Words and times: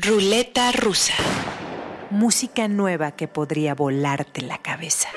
Ruleta 0.00 0.70
rusa. 0.70 1.14
Música 2.10 2.68
nueva 2.68 3.16
que 3.16 3.26
podría 3.26 3.74
volarte 3.74 4.42
la 4.42 4.58
cabeza. 4.58 5.08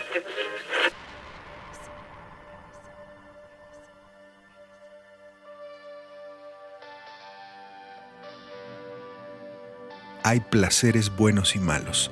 Hay 10.23 10.39
placeres 10.39 11.15
buenos 11.15 11.55
y 11.55 11.59
malos, 11.59 12.09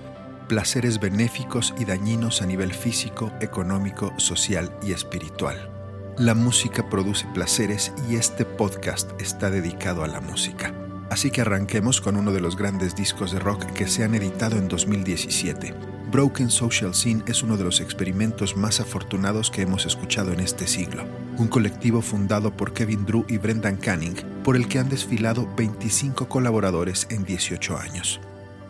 placeres 0.47 0.99
benéficos 0.99 1.73
y 1.79 1.85
dañinos 1.85 2.43
a 2.43 2.45
nivel 2.45 2.71
físico, 2.75 3.31
económico, 3.41 4.13
social 4.17 4.71
y 4.83 4.91
espiritual. 4.91 5.71
La 6.19 6.35
música 6.35 6.87
produce 6.87 7.25
placeres 7.33 7.91
y 8.07 8.17
este 8.17 8.45
podcast 8.45 9.19
está 9.19 9.49
dedicado 9.49 10.03
a 10.03 10.07
la 10.07 10.21
música. 10.21 10.78
Así 11.09 11.31
que 11.31 11.41
arranquemos 11.41 12.01
con 12.01 12.17
uno 12.17 12.31
de 12.31 12.41
los 12.41 12.55
grandes 12.55 12.95
discos 12.95 13.31
de 13.31 13.39
rock 13.39 13.65
que 13.73 13.87
se 13.87 14.03
han 14.03 14.13
editado 14.13 14.57
en 14.57 14.67
2017. 14.67 15.73
Broken 16.11 16.49
Social 16.49 16.93
Scene 16.95 17.23
es 17.27 17.43
uno 17.43 17.55
de 17.57 17.63
los 17.63 17.81
experimentos 17.81 18.57
más 18.57 18.79
afortunados 18.79 19.51
que 19.51 19.61
hemos 19.61 19.85
escuchado 19.85 20.33
en 20.33 20.39
este 20.39 20.65
siglo. 20.67 21.03
Un 21.37 21.47
colectivo 21.47 22.01
fundado 22.01 22.55
por 22.55 22.73
Kevin 22.73 23.05
Drew 23.05 23.25
y 23.27 23.37
Brendan 23.37 23.77
Canning, 23.77 24.15
por 24.43 24.55
el 24.55 24.67
que 24.67 24.79
han 24.79 24.89
desfilado 24.89 25.47
25 25.55 26.27
colaboradores 26.27 27.07
en 27.11 27.25
18 27.25 27.77
años. 27.77 28.19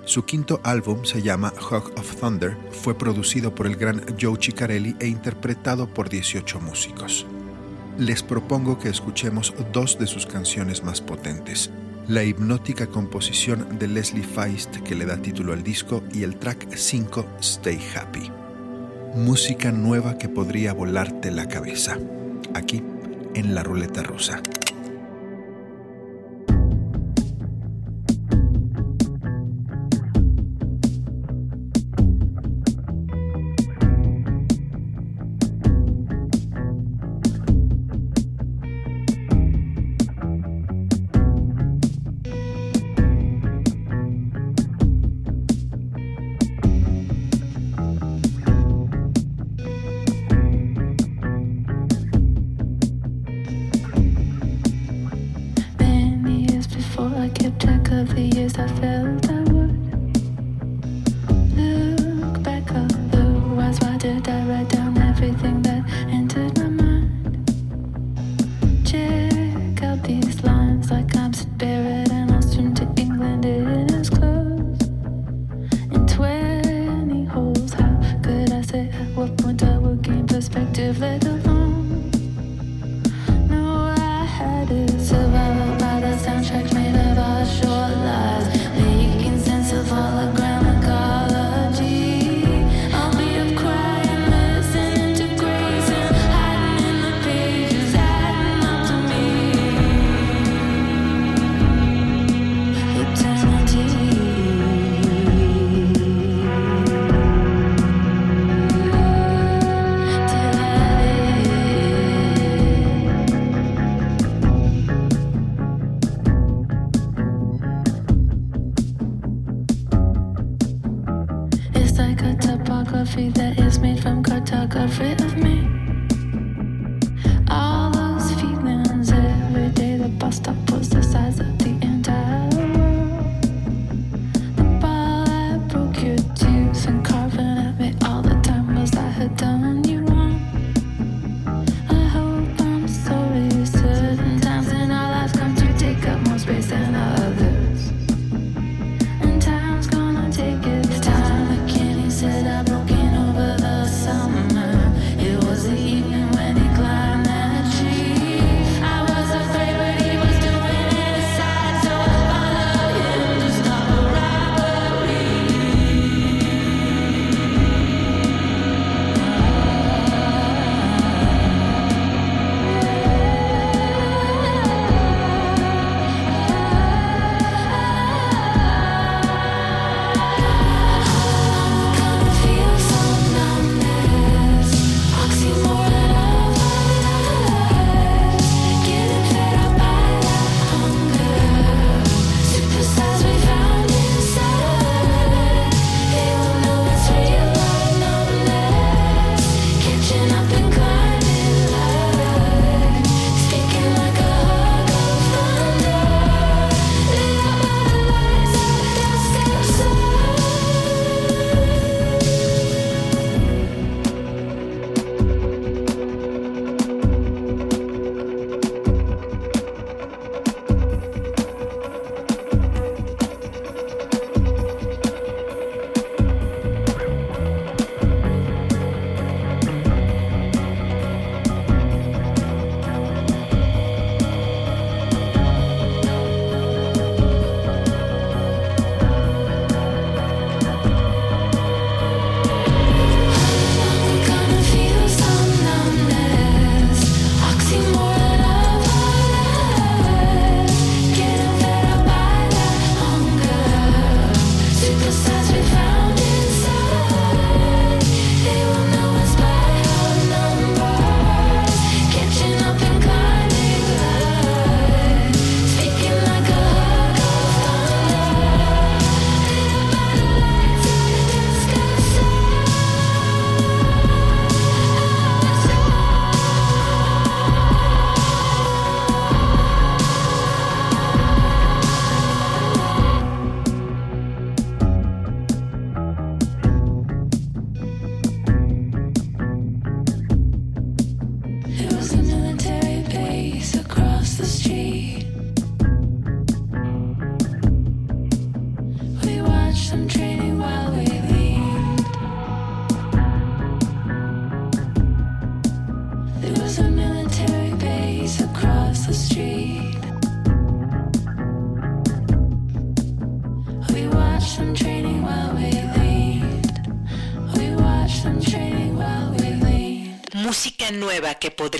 Su 0.05 0.25
quinto 0.25 0.59
álbum 0.63 1.05
se 1.05 1.21
llama 1.21 1.53
Hog 1.59 1.94
of 1.97 2.16
Thunder, 2.19 2.58
fue 2.71 2.97
producido 2.97 3.53
por 3.53 3.67
el 3.67 3.75
gran 3.75 4.03
Joe 4.19 4.38
Ciccarelli 4.41 4.95
e 4.99 5.08
interpretado 5.08 5.88
por 5.88 6.09
18 6.09 6.59
músicos. 6.59 7.25
Les 7.97 8.23
propongo 8.23 8.80
que 8.80 8.89
escuchemos 8.89 9.53
dos 9.71 9.99
de 9.99 10.08
sus 10.08 10.25
canciones 10.25 10.83
más 10.83 10.99
potentes, 10.99 11.69
la 12.09 12.23
hipnótica 12.23 12.88
composición 12.88 13.77
de 13.77 13.88
Leslie 13.88 14.23
Feist 14.23 14.77
que 14.77 14.95
le 14.95 15.05
da 15.05 15.17
título 15.17 15.54
al 15.54 15.62
disco 15.62 16.04
y 16.12 16.23
el 16.23 16.38
track 16.38 16.75
5 16.75 17.36
Stay 17.39 17.80
Happy. 17.95 18.31
Música 19.14 19.72
nueva 19.72 20.17
que 20.17 20.28
podría 20.28 20.73
volarte 20.73 21.30
la 21.30 21.48
cabeza, 21.48 22.00
aquí 22.56 22.83
en 23.36 23.53
la 23.53 23.61
ruleta 23.61 24.02
rusa. 24.02 24.42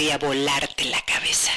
Podría 0.10 0.18
volarte 0.18 0.86
la 0.86 1.02
cabeza. 1.02 1.52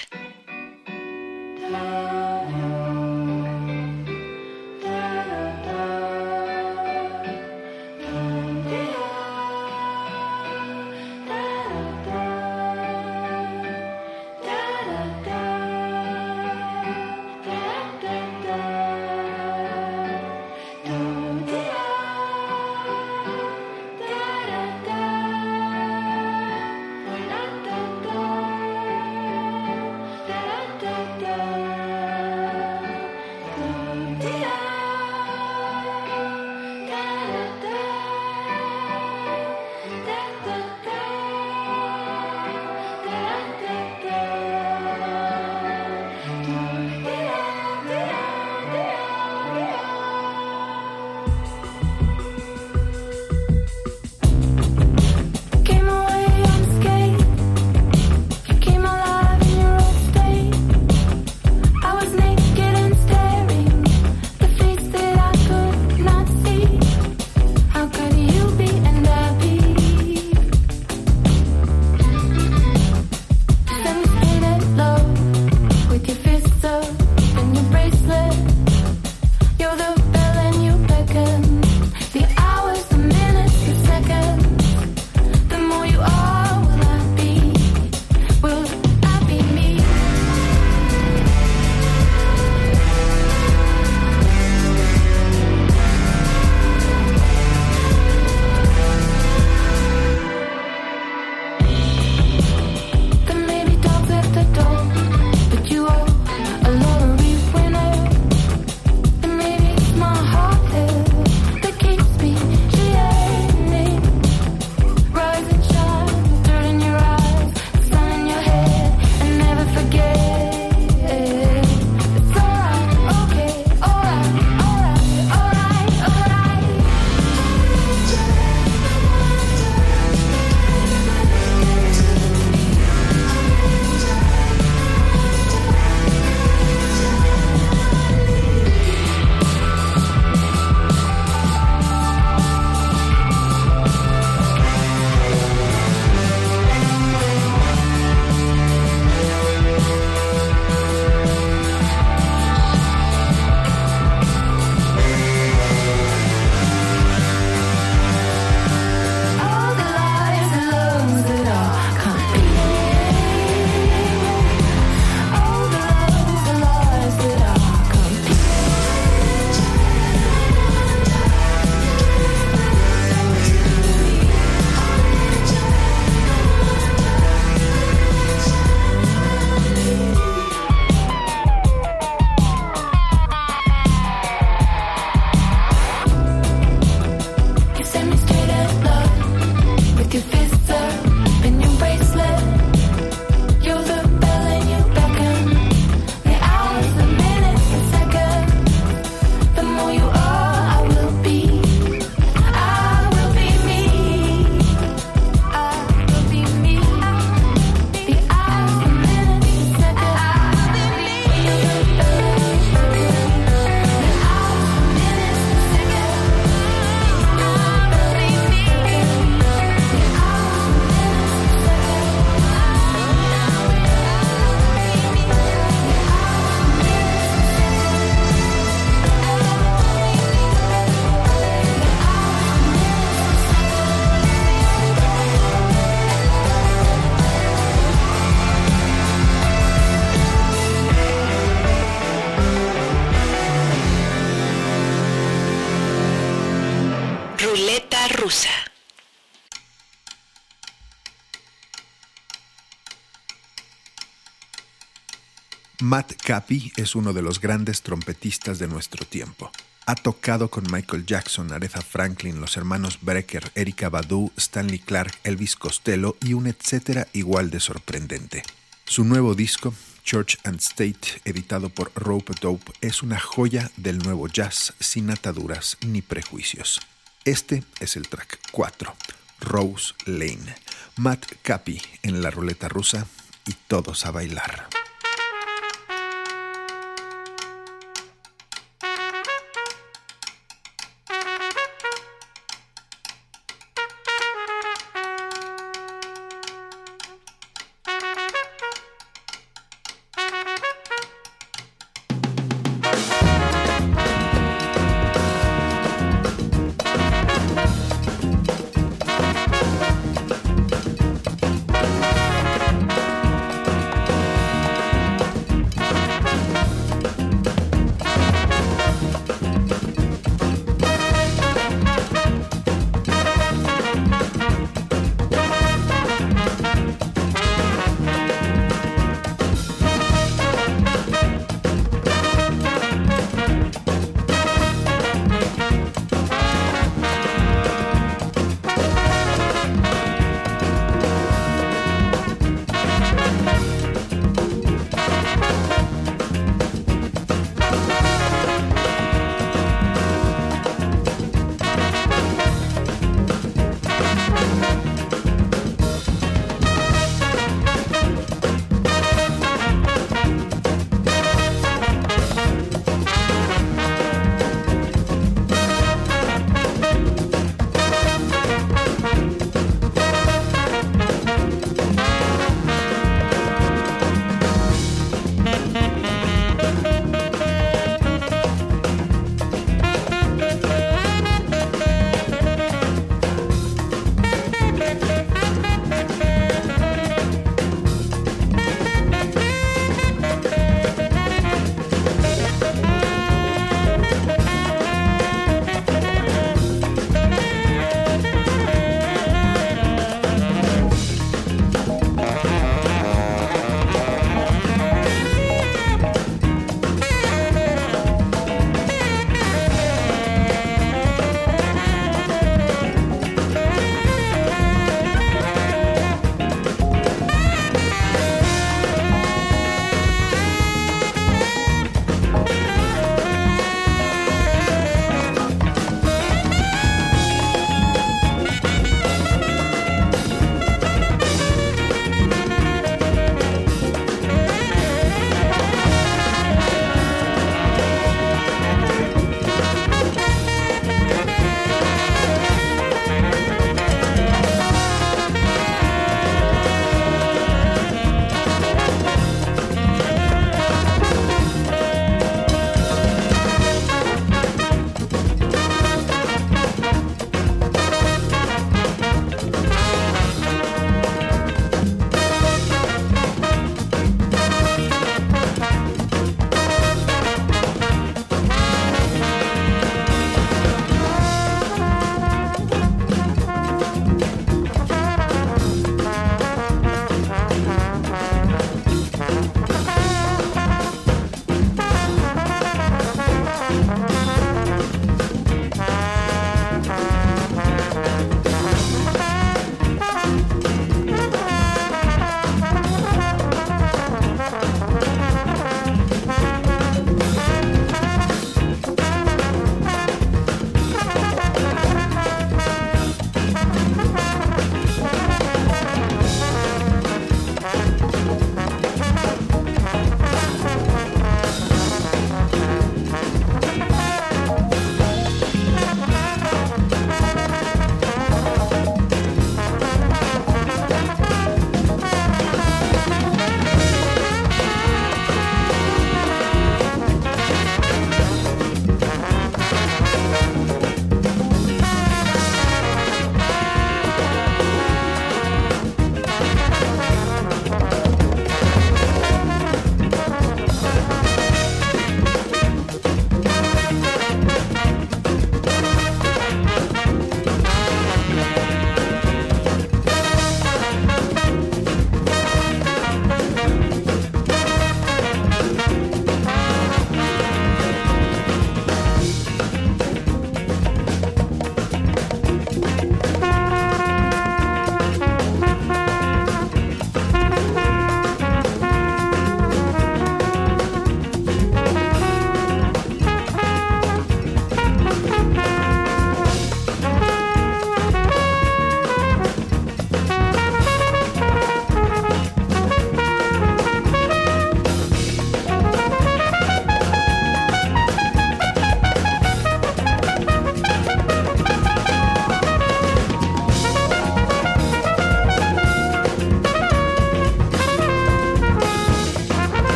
Matt 256.02 256.20
Capi 256.20 256.72
es 256.74 256.96
uno 256.96 257.12
de 257.12 257.22
los 257.22 257.40
grandes 257.40 257.82
trompetistas 257.82 258.58
de 258.58 258.66
nuestro 258.66 259.06
tiempo. 259.06 259.52
Ha 259.86 259.94
tocado 259.94 260.50
con 260.50 260.64
Michael 260.68 261.06
Jackson, 261.06 261.52
Aretha 261.52 261.80
Franklin, 261.80 262.40
los 262.40 262.56
hermanos 262.56 262.98
Brecker, 263.00 263.52
Erika 263.54 263.88
Badu, 263.88 264.32
Stanley 264.36 264.80
Clark, 264.80 265.16
Elvis 265.22 265.54
Costello 265.54 266.16
y 266.20 266.32
un 266.32 266.48
etcétera 266.48 267.06
igual 267.12 267.50
de 267.50 267.60
sorprendente. 267.60 268.42
Su 268.84 269.04
nuevo 269.04 269.36
disco, 269.36 269.74
Church 270.02 270.38
and 270.42 270.58
State, 270.58 271.20
editado 271.24 271.68
por 271.68 271.92
Rope 271.94 272.32
Dope, 272.40 272.72
es 272.80 273.04
una 273.04 273.20
joya 273.20 273.70
del 273.76 273.98
nuevo 273.98 274.26
jazz 274.26 274.74
sin 274.80 275.08
ataduras 275.08 275.76
ni 275.86 276.02
prejuicios. 276.02 276.80
Este 277.24 277.62
es 277.78 277.94
el 277.94 278.08
track 278.08 278.40
4, 278.50 278.92
Rose 279.38 279.94
Lane. 280.06 280.56
Matt 280.96 281.26
Capi 281.42 281.80
en 282.02 282.22
la 282.22 282.32
ruleta 282.32 282.68
rusa 282.68 283.06
y 283.46 283.52
todos 283.68 284.04
a 284.04 284.10
bailar. 284.10 284.81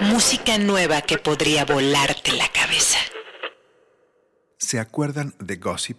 Música 0.00 0.56
nueva 0.56 1.02
que 1.02 1.18
podría 1.18 1.66
volarte 1.66 2.32
la 2.32 2.48
cabeza. 2.48 2.96
¿Se 4.56 4.78
acuerdan 4.78 5.34
de 5.38 5.56
Gossip? 5.56 5.98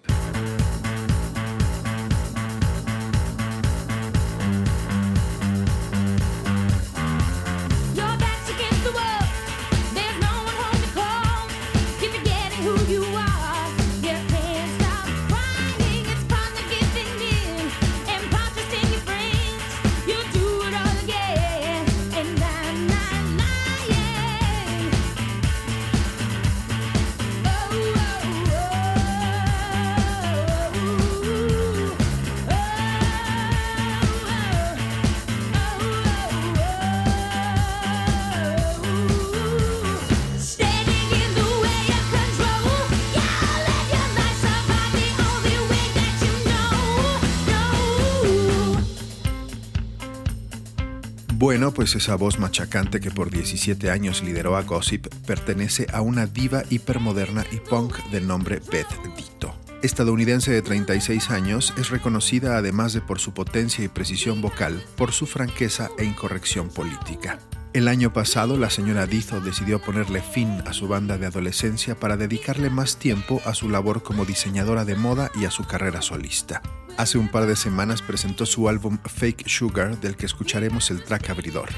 Bueno, 51.42 51.74
pues 51.74 51.96
esa 51.96 52.14
voz 52.14 52.38
machacante 52.38 53.00
que 53.00 53.10
por 53.10 53.32
17 53.32 53.90
años 53.90 54.22
lideró 54.22 54.58
a 54.58 54.62
Gossip 54.62 55.08
pertenece 55.26 55.88
a 55.92 56.02
una 56.02 56.28
diva 56.28 56.62
hipermoderna 56.70 57.48
y 57.52 57.58
punk 57.58 57.98
de 58.12 58.22
nombre 58.22 58.62
Beth 58.72 58.86
Ditto. 59.18 59.56
Estadounidense 59.82 60.52
de 60.52 60.62
36 60.62 61.32
años, 61.32 61.74
es 61.80 61.90
reconocida 61.90 62.58
además 62.58 62.94
de 62.94 63.02
por 63.02 63.20
su 63.20 63.34
potencia 63.34 63.84
y 63.84 63.88
precisión 63.88 64.40
vocal, 64.40 64.84
por 64.96 65.14
su 65.14 65.26
franqueza 65.26 65.90
e 65.98 66.06
incorrección 66.06 66.70
política. 66.70 67.40
El 67.74 67.88
año 67.88 68.14
pasado, 68.14 68.56
la 68.56 68.70
señora 68.70 69.08
Ditto 69.08 69.42
decidió 69.42 69.82
ponerle 69.82 70.22
fin 70.22 70.62
a 70.68 70.74
su 70.74 70.88
banda 70.88 71.18
de 71.18 71.26
adolescencia 71.26 71.96
para 71.96 72.18
dedicarle 72.18 72.70
más 72.70 72.98
tiempo 72.98 73.42
a 73.46 73.56
su 73.56 73.68
labor 73.68 74.04
como 74.04 74.26
diseñadora 74.26 74.86
de 74.86 74.96
moda 74.96 75.32
y 75.34 75.46
a 75.46 75.52
su 75.52 75.64
carrera 75.64 76.04
solista. 76.04 76.62
Hace 77.02 77.18
un 77.18 77.30
par 77.30 77.48
de 77.48 77.56
semanas 77.56 78.04
presentó 78.04 78.46
su 78.46 78.70
álbum 78.70 79.00
Fake 79.04 79.50
Sugar, 79.50 80.00
del 80.00 80.16
que 80.16 80.28
escucharemos 80.28 80.92
el 80.92 81.04
track 81.04 81.32
abridor, 81.32 81.70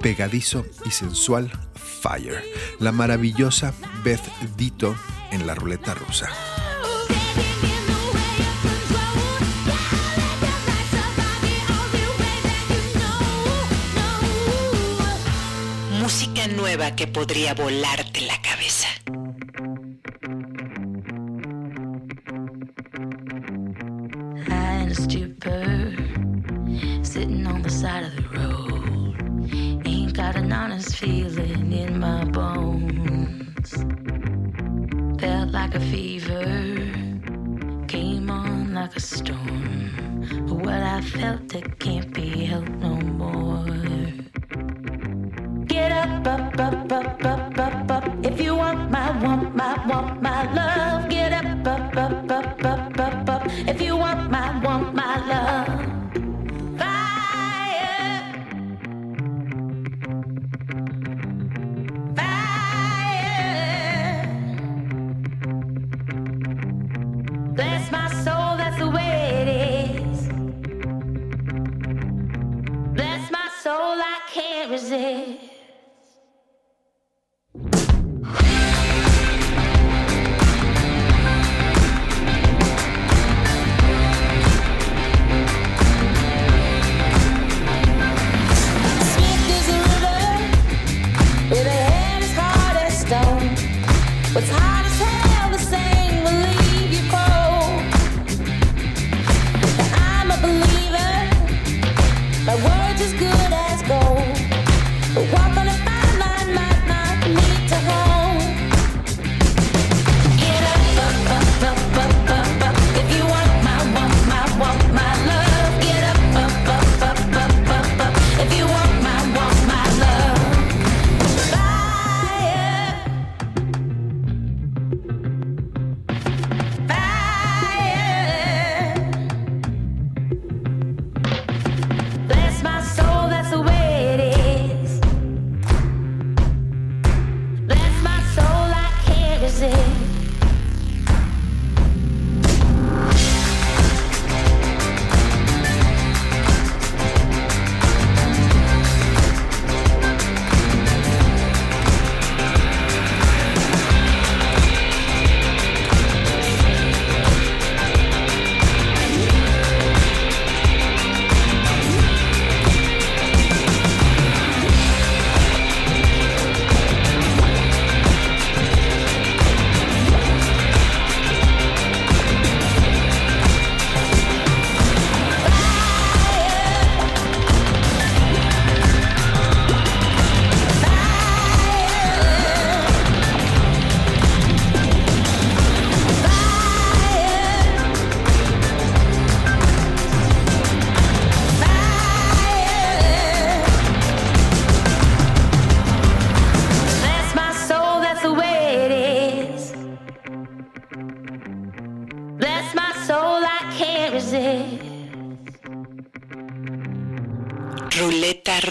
pegadizo 0.00 0.64
y 0.86 0.90
sensual 0.90 1.52
Fire, 1.74 2.42
la 2.78 2.90
maravillosa 2.90 3.74
Beth 4.02 4.26
Dito 4.56 4.96
en 5.32 5.46
la 5.46 5.54
ruleta 5.54 5.92
rusa. 5.92 6.30
Música 16.00 16.48
nueva 16.48 16.96
que 16.96 17.06
podría 17.06 17.52
volarte 17.52 18.22
la 18.22 18.40
cabeza. 18.40 18.79
A 24.90 24.94
stupor, 24.94 25.94
sitting 27.02 27.46
on 27.46 27.62
the 27.62 27.70
side 27.70 28.02
of 28.02 28.16
the 28.16 28.22
road. 28.36 29.86
Ain't 29.86 30.14
got 30.14 30.34
an 30.34 30.52
honest 30.52 30.96
feeling 30.96 31.72
in 31.72 32.00
my 32.00 32.24
bones. 32.24 33.70
Felt 35.20 35.50
like 35.50 35.74
a 35.76 35.80
fever, 35.80 36.44
came 37.86 38.30
on 38.30 38.74
like 38.74 38.96
a 38.96 39.00
storm. 39.00 39.90
What 40.48 40.82
I 40.82 41.00
felt, 41.02 41.54
it 41.54 41.78
can't 41.78 42.12
be 42.12 42.44
helped 42.46 42.76
no 42.86 42.96
more. 42.96 43.66
Get 45.66 45.92
up, 45.92 46.26
up, 46.26 46.58
up, 46.58 46.92
up, 46.92 47.24
up, 47.24 47.58
up, 47.58 47.90
up. 47.90 48.26
If 48.26 48.40
you 48.40 48.56
want 48.56 48.90
my, 48.90 49.10
want 49.24 49.54
my, 49.54 49.86
want 49.86 50.20
my 50.20 50.52
love, 50.52 50.69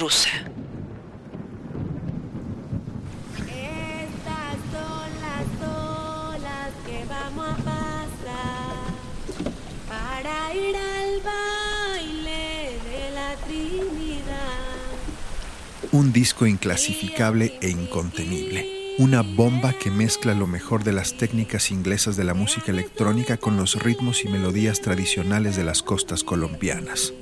Estas 0.09 0.41
son 4.71 5.09
las 5.21 5.45
olas 5.61 6.71
que 6.83 7.05
vamos 7.07 7.47
a 7.47 7.55
pasar 7.57 8.73
para 9.87 10.53
ir 10.55 10.75
al 10.75 11.21
baile 11.21 12.79
de 12.89 13.11
la 13.13 13.35
Trinidad. 13.45 14.57
Un 15.91 16.11
disco 16.11 16.47
inclasificable 16.47 17.59
e 17.61 17.69
incontenible 17.69 18.79
una 18.97 19.21
bomba 19.21 19.73
que 19.73 19.91
mezcla 19.91 20.33
lo 20.33 20.45
mejor 20.45 20.83
de 20.83 20.91
las 20.91 21.13
técnicas 21.13 21.71
inglesas 21.71 22.17
de 22.17 22.25
la 22.25 22.33
música 22.33 22.71
electrónica 22.73 23.37
con 23.37 23.55
los 23.55 23.81
ritmos 23.81 24.25
y 24.25 24.27
melodías 24.27 24.81
tradicionales 24.81 25.55
de 25.55 25.63
las 25.63 25.83
costas 25.83 26.25
colombianas. 26.25 27.13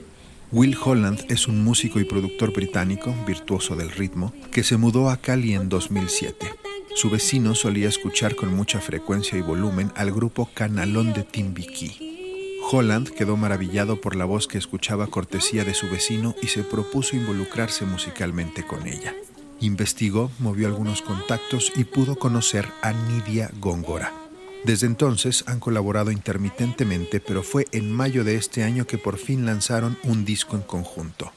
Will 0.53 0.77
Holland 0.81 1.25
es 1.27 1.49
un 1.49 1.61
músico 1.61 1.99
y 1.99 2.05
productor 2.05 2.53
británico, 2.53 3.13
virtuoso 3.27 3.75
del 3.75 3.91
ritmo, 3.91 4.33
que 4.49 4.63
se 4.63 4.77
mudó 4.77 5.09
a 5.09 5.17
Cali 5.17 5.53
en 5.53 5.67
2007. 5.67 6.53
Su 6.95 7.09
vecino 7.09 7.53
solía 7.53 7.89
escuchar 7.89 8.35
con 8.35 8.55
mucha 8.55 8.79
frecuencia 8.79 9.37
y 9.37 9.41
volumen 9.41 9.91
al 9.95 10.11
grupo 10.11 10.49
Canalón 10.53 11.11
de 11.11 11.23
Timbiquí. 11.23 12.61
Holland 12.71 13.09
quedó 13.09 13.35
maravillado 13.35 13.99
por 13.99 14.15
la 14.15 14.23
voz 14.23 14.47
que 14.47 14.57
escuchaba 14.57 15.07
cortesía 15.07 15.65
de 15.65 15.73
su 15.73 15.89
vecino 15.89 16.33
y 16.41 16.47
se 16.47 16.63
propuso 16.63 17.17
involucrarse 17.17 17.85
musicalmente 17.85 18.65
con 18.65 18.87
ella. 18.87 19.13
Investigó, 19.59 20.31
movió 20.39 20.67
algunos 20.67 21.01
contactos 21.01 21.73
y 21.75 21.83
pudo 21.83 22.17
conocer 22.17 22.67
a 22.81 22.93
Nidia 22.93 23.51
Góngora. 23.59 24.26
Desde 24.65 24.87
entonces 24.87 25.43
han 25.47 25.59
colaborado 25.59 26.11
intermitentemente, 26.11 27.19
pero 27.19 27.43
fue 27.43 27.67
en 27.71 27.91
mayo 27.91 28.23
de 28.23 28.35
este 28.35 28.63
año 28.63 28.85
que 28.85 28.97
por 28.97 29.17
fin 29.17 29.45
lanzaron 29.45 29.97
un 30.03 30.25
disco 30.25 30.55
en 30.55 30.63
conjunto. 30.63 31.31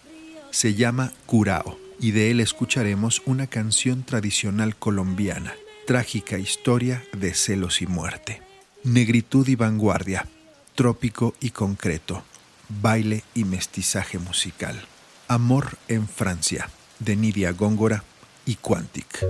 Se 0.50 0.74
llama 0.74 1.12
Curao 1.26 1.78
y 2.00 2.12
de 2.12 2.30
él 2.30 2.40
escucharemos 2.40 3.22
una 3.26 3.46
canción 3.46 4.02
tradicional 4.02 4.74
colombiana, 4.74 5.54
trágica 5.86 6.38
historia 6.38 7.04
de 7.12 7.34
celos 7.34 7.82
y 7.82 7.86
muerte. 7.86 8.42
Negritud 8.82 9.46
y 9.48 9.54
vanguardia, 9.54 10.26
trópico 10.74 11.34
y 11.40 11.50
concreto, 11.50 12.24
baile 12.68 13.22
y 13.34 13.44
mestizaje 13.44 14.18
musical. 14.18 14.80
Amor 15.28 15.76
en 15.88 16.08
Francia, 16.08 16.70
de 16.98 17.16
Nidia 17.16 17.52
Góngora 17.52 18.02
y 18.46 18.56
Quantic. 18.56 19.24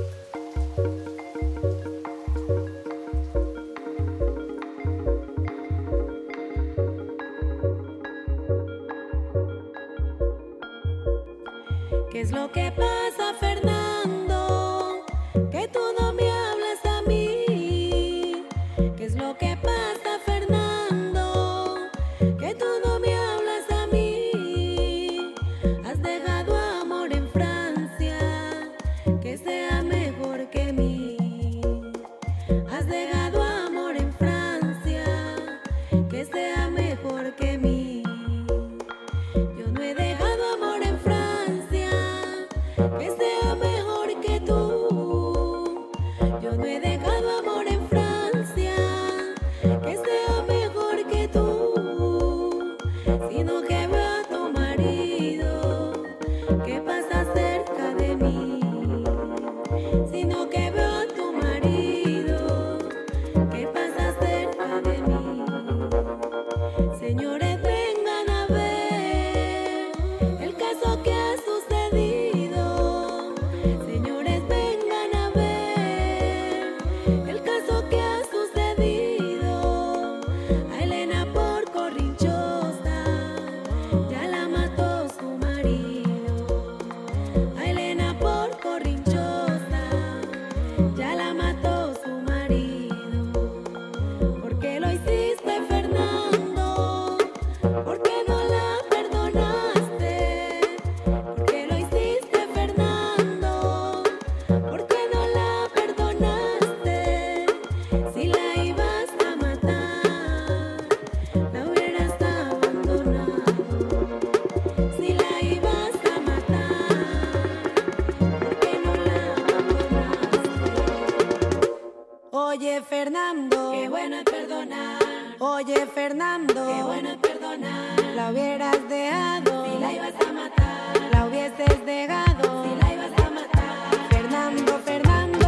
Fernando, 126.03 126.55
qué 126.55 126.83
bueno 126.83 127.11
es 127.11 127.17
perdonar. 127.19 128.05
La 128.15 128.31
hubieras 128.31 128.89
dejado, 128.89 129.67
si 129.67 129.79
la 129.79 129.93
ibas 129.93 130.15
a 130.27 130.33
matar. 130.33 131.11
La 131.13 131.27
hubieses 131.27 131.85
dejado, 131.85 132.65
si 132.65 132.75
la 132.81 132.95
ibas 132.95 133.27
a 133.27 133.31
matar. 133.31 134.09
Fernando, 134.09 134.79
Fernando, 134.79 135.40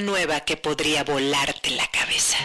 nueva 0.00 0.40
que 0.40 0.56
podría 0.56 1.04
volarte 1.04 1.70
la 1.70 1.86
cabeza. 1.92 2.36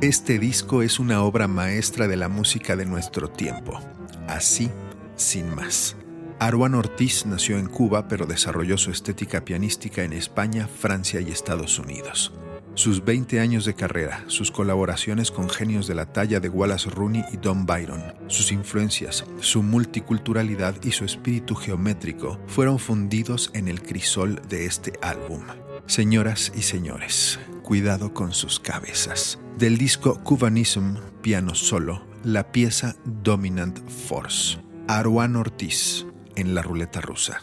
Este 0.00 0.38
disco 0.38 0.82
es 0.82 0.98
una 0.98 1.22
obra 1.22 1.48
maestra 1.48 2.08
de 2.08 2.16
la 2.16 2.28
música 2.28 2.76
de 2.76 2.84
nuestro 2.84 3.28
tiempo. 3.28 3.80
Así, 4.28 4.70
sin 5.16 5.54
más. 5.54 5.96
Aruan 6.38 6.74
Ortiz 6.74 7.24
nació 7.24 7.58
en 7.58 7.66
Cuba, 7.66 8.08
pero 8.08 8.26
desarrolló 8.26 8.76
su 8.76 8.90
estética 8.90 9.44
pianística 9.44 10.02
en 10.02 10.12
España, 10.12 10.68
Francia 10.68 11.20
y 11.20 11.30
Estados 11.30 11.78
Unidos. 11.78 12.32
Sus 12.74 13.04
20 13.04 13.38
años 13.38 13.64
de 13.64 13.74
carrera, 13.74 14.24
sus 14.26 14.50
colaboraciones 14.50 15.30
con 15.30 15.48
genios 15.48 15.86
de 15.86 15.94
la 15.94 16.12
talla 16.12 16.40
de 16.40 16.48
Wallace 16.48 16.90
Rooney 16.90 17.24
y 17.32 17.36
Don 17.36 17.66
Byron, 17.66 18.02
sus 18.26 18.50
influencias, 18.50 19.24
su 19.38 19.62
multiculturalidad 19.62 20.74
y 20.82 20.90
su 20.90 21.04
espíritu 21.04 21.54
geométrico 21.54 22.40
fueron 22.48 22.80
fundidos 22.80 23.50
en 23.54 23.68
el 23.68 23.80
crisol 23.80 24.42
de 24.48 24.66
este 24.66 24.92
álbum. 25.02 25.44
Señoras 25.86 26.50
y 26.56 26.62
señores, 26.62 27.38
cuidado 27.62 28.14
con 28.14 28.32
sus 28.32 28.58
cabezas. 28.58 29.38
Del 29.58 29.76
disco 29.76 30.18
Cubanism, 30.24 30.96
piano 31.20 31.54
solo, 31.54 32.06
la 32.24 32.52
pieza 32.52 32.96
Dominant 33.04 33.78
Force. 33.90 34.58
Aruan 34.88 35.36
Ortiz 35.36 36.06
en 36.36 36.54
la 36.54 36.62
ruleta 36.62 37.02
rusa. 37.02 37.42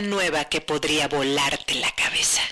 Nueva 0.00 0.44
que 0.44 0.60
podría 0.60 1.08
volarte 1.08 1.74
la 1.74 1.90
cabeza. 1.96 2.42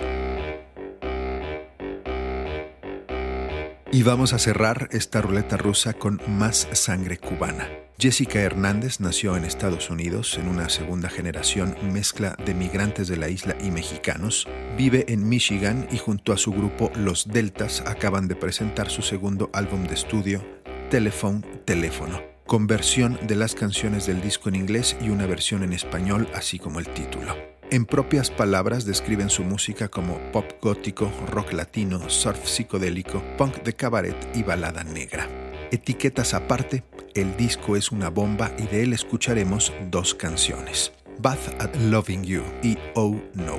Y 3.92 4.02
vamos 4.02 4.32
a 4.32 4.40
cerrar 4.40 4.88
esta 4.90 5.20
ruleta 5.22 5.56
rusa 5.56 5.92
con 5.92 6.20
más 6.26 6.66
sangre 6.72 7.18
cubana. 7.18 7.68
Jessica 7.96 8.40
Hernández 8.40 8.98
nació 8.98 9.36
en 9.36 9.44
Estados 9.44 9.88
Unidos 9.88 10.36
en 10.36 10.48
una 10.48 10.68
segunda 10.68 11.08
generación 11.08 11.76
mezcla 11.92 12.36
de 12.44 12.54
migrantes 12.54 13.06
de 13.06 13.16
la 13.16 13.28
isla 13.28 13.56
y 13.62 13.70
mexicanos. 13.70 14.48
Vive 14.76 15.04
en 15.08 15.28
Michigan 15.28 15.86
y 15.92 15.98
junto 15.98 16.32
a 16.32 16.36
su 16.36 16.50
grupo 16.50 16.90
Los 16.96 17.28
Deltas 17.28 17.84
acaban 17.86 18.26
de 18.26 18.34
presentar 18.34 18.90
su 18.90 19.02
segundo 19.02 19.48
álbum 19.52 19.86
de 19.86 19.94
estudio, 19.94 20.44
Telephone 20.90 21.42
Teléfono, 21.64 22.20
con 22.46 22.66
versión 22.66 23.18
de 23.26 23.36
las 23.36 23.54
canciones 23.54 24.06
del 24.06 24.20
disco 24.20 24.48
en 24.48 24.56
inglés 24.56 24.96
y 25.00 25.08
una 25.08 25.26
versión 25.26 25.62
en 25.62 25.72
español, 25.72 26.28
así 26.34 26.58
como 26.58 26.78
el 26.78 26.88
título. 26.88 27.34
En 27.70 27.86
propias 27.86 28.30
palabras 28.30 28.84
describen 28.84 29.30
su 29.30 29.42
música 29.42 29.88
como 29.88 30.18
pop 30.32 30.44
gótico, 30.60 31.10
rock 31.30 31.52
latino, 31.52 32.08
surf 32.08 32.46
psicodélico, 32.46 33.22
punk 33.36 33.62
de 33.62 33.72
cabaret 33.72 34.16
y 34.34 34.42
balada 34.42 34.84
negra. 34.84 35.28
Etiquetas 35.70 36.34
aparte, 36.34 36.84
el 37.14 37.36
disco 37.36 37.76
es 37.76 37.90
una 37.90 38.10
bomba 38.10 38.52
y 38.58 38.66
de 38.66 38.82
él 38.82 38.92
escucharemos 38.92 39.72
dos 39.90 40.14
canciones, 40.14 40.92
Bath 41.18 41.60
at 41.60 41.74
Loving 41.76 42.24
You 42.24 42.42
y 42.62 42.76
Oh 42.94 43.20
No. 43.34 43.58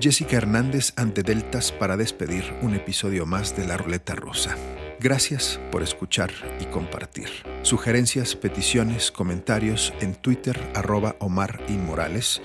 Jessica 0.00 0.36
Hernández 0.36 0.92
ante 0.96 1.22
Deltas 1.22 1.70
para 1.70 1.96
despedir 1.96 2.44
un 2.62 2.74
episodio 2.74 3.26
más 3.26 3.56
de 3.56 3.66
La 3.66 3.76
Ruleta 3.76 4.14
Rusa. 4.14 4.56
Gracias 5.00 5.60
por 5.70 5.82
escuchar 5.82 6.30
y 6.60 6.66
compartir. 6.66 7.28
Sugerencias, 7.62 8.36
peticiones, 8.36 9.10
comentarios 9.10 9.92
en 10.00 10.14
Twitter 10.14 10.58
arroba 10.74 11.16
Omar 11.18 11.60
Inmorales. 11.68 12.40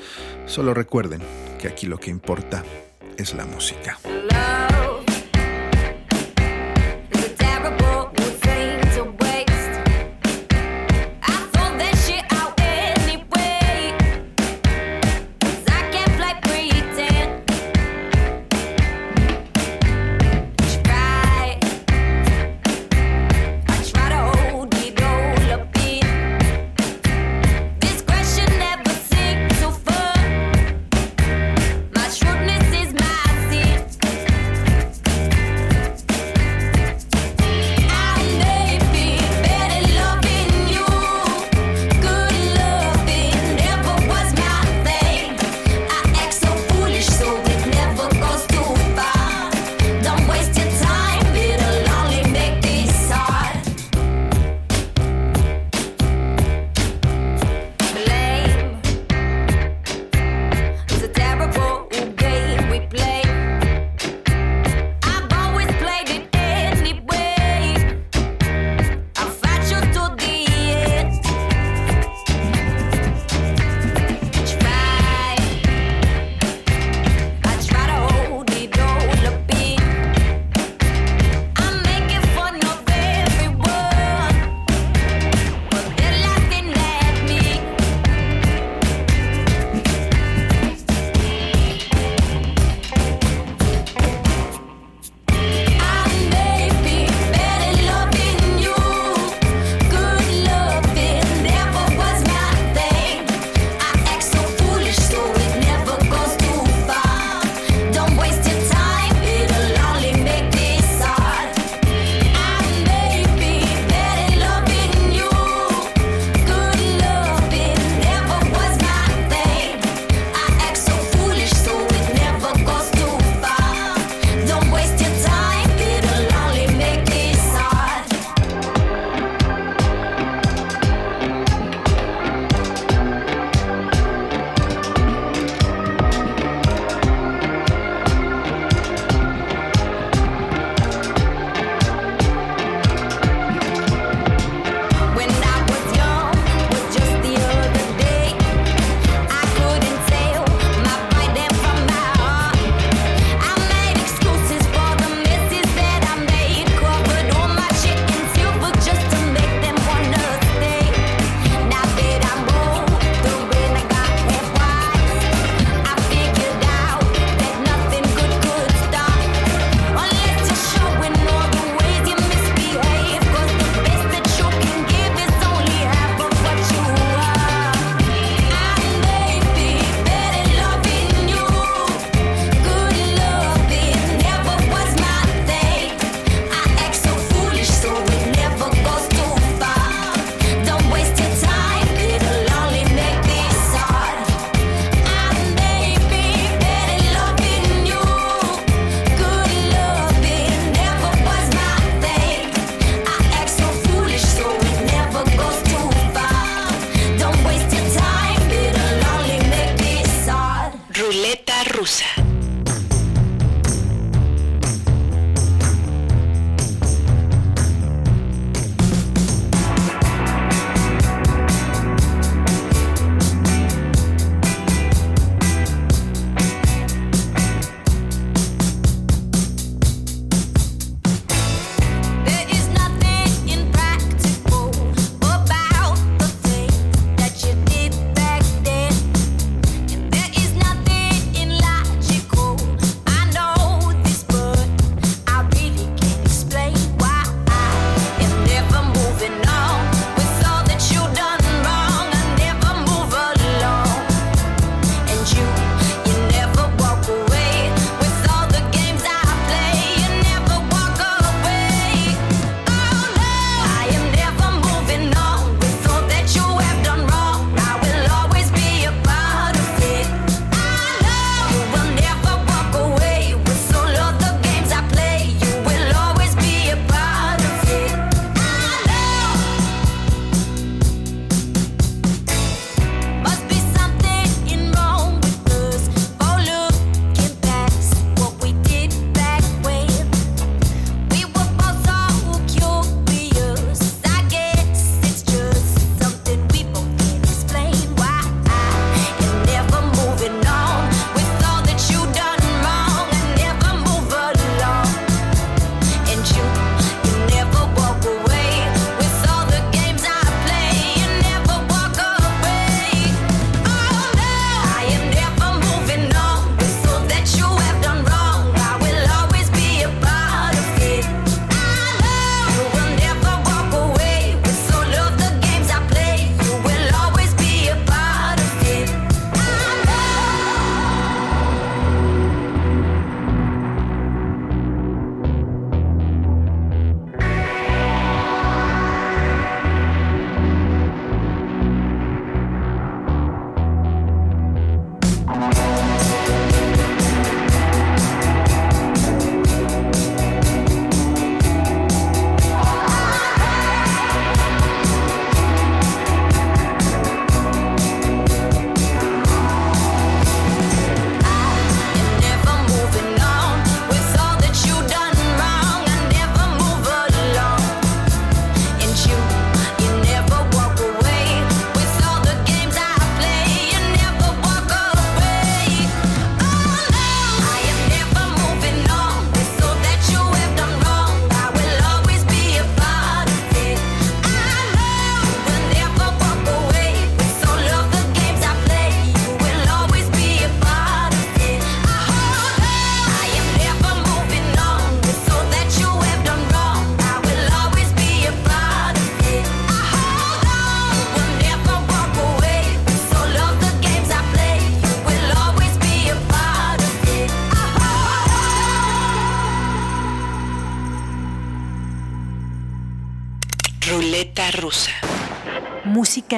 Solo 0.46 0.74
recuerden 0.74 1.22
que 1.60 1.68
aquí 1.68 1.88
lo 1.88 2.00
que 2.00 2.10
importa 2.10 2.64
es 3.18 3.34
la 3.34 3.46
música. 3.46 3.98